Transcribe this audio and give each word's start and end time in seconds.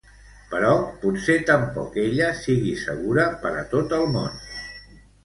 Però 0.51 0.69
potser 1.01 1.35
tampoc 1.49 1.99
ella 2.05 2.29
sigui 2.39 2.71
segura 2.85 3.27
per 3.45 3.53
a 3.59 3.63
tot 3.75 3.95
el 3.99 4.09
món. 4.17 4.41